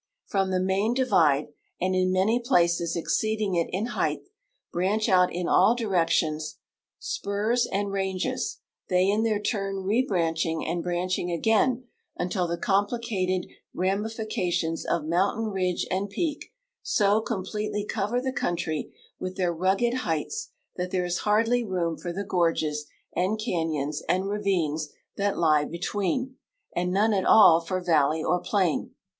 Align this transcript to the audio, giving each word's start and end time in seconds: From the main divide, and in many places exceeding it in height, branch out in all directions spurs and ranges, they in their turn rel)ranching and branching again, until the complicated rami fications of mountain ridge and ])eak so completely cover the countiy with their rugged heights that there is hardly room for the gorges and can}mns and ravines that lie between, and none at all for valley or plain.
From 0.25 0.49
the 0.49 0.59
main 0.59 0.95
divide, 0.95 1.49
and 1.79 1.93
in 1.93 2.11
many 2.11 2.39
places 2.43 2.95
exceeding 2.95 3.53
it 3.53 3.67
in 3.71 3.85
height, 3.93 4.23
branch 4.71 5.07
out 5.07 5.31
in 5.31 5.47
all 5.47 5.75
directions 5.75 6.57
spurs 6.97 7.67
and 7.71 7.91
ranges, 7.91 8.61
they 8.89 9.07
in 9.07 9.21
their 9.21 9.39
turn 9.39 9.75
rel)ranching 9.83 10.67
and 10.67 10.81
branching 10.81 11.29
again, 11.29 11.83
until 12.17 12.47
the 12.47 12.57
complicated 12.57 13.45
rami 13.75 14.05
fications 14.09 14.83
of 14.85 15.05
mountain 15.05 15.49
ridge 15.49 15.85
and 15.91 16.09
])eak 16.11 16.45
so 16.81 17.21
completely 17.21 17.85
cover 17.85 18.19
the 18.19 18.33
countiy 18.33 18.91
with 19.19 19.35
their 19.37 19.53
rugged 19.53 19.93
heights 20.01 20.49
that 20.77 20.89
there 20.89 21.05
is 21.05 21.19
hardly 21.19 21.63
room 21.63 21.95
for 21.95 22.11
the 22.11 22.23
gorges 22.25 22.87
and 23.15 23.37
can}mns 23.37 23.97
and 24.09 24.27
ravines 24.29 24.89
that 25.17 25.37
lie 25.37 25.63
between, 25.63 26.37
and 26.75 26.91
none 26.91 27.13
at 27.13 27.23
all 27.23 27.61
for 27.61 27.79
valley 27.79 28.23
or 28.23 28.39
plain. 28.41 28.95